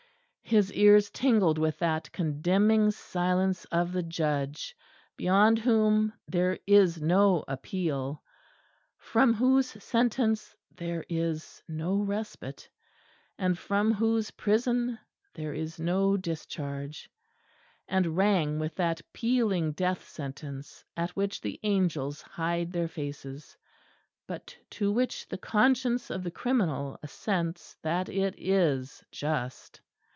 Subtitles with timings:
[0.43, 4.75] His ears tingled with that condemning silence of the Judge
[5.15, 8.21] beyond Whom there is no appeal,
[8.97, 12.69] from whose sentence there is no respite,
[13.37, 14.99] and from whose prison
[15.35, 17.09] there is no discharge;
[17.87, 23.55] and rang with that pealing death sentence at which the angels hide their faces,
[24.27, 29.79] but to which the conscience of the criminal assents that it is just.